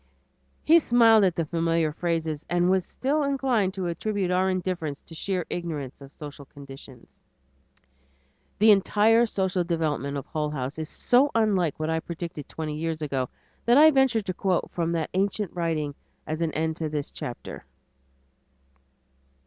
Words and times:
He 0.63 0.79
smiled 0.79 1.23
at 1.25 1.35
the 1.35 1.45
familiar 1.45 1.93
phrases 1.93 2.43
and 2.49 2.71
was 2.71 2.87
still 2.87 3.21
inclined 3.21 3.75
to 3.75 3.85
attribute 3.85 4.31
our 4.31 4.49
indifference 4.49 4.99
to 5.03 5.13
sheer 5.13 5.45
ignorance 5.47 6.01
of 6.01 6.11
social 6.11 6.43
conditions. 6.45 7.19
The 8.57 8.71
entire 8.71 9.27
social 9.27 9.63
development 9.63 10.17
of 10.17 10.25
Hull 10.25 10.49
House 10.49 10.79
is 10.79 10.89
so 10.89 11.29
unlike 11.35 11.79
what 11.79 11.91
I 11.91 11.99
predicted 11.99 12.49
twenty 12.49 12.75
years 12.77 13.03
ago, 13.03 13.29
that 13.65 13.77
I 13.77 13.91
venture 13.91 14.23
to 14.23 14.33
quote 14.33 14.71
from 14.71 14.91
that 14.93 15.11
ancient 15.13 15.51
writing 15.53 15.93
as 16.25 16.41
an 16.41 16.51
end 16.53 16.77
to 16.77 16.89
this 16.89 17.11
chapter. 17.11 17.63